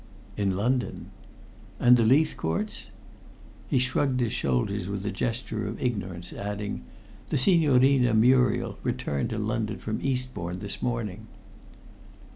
[0.35, 1.11] "In London."
[1.79, 2.89] "And the Leithcourts?"
[3.67, 6.81] He shrugged his shoulders with a gesture of ignorance, adding:
[7.29, 11.27] "The Signorina Muriel returned to London from Eastbourne this morning."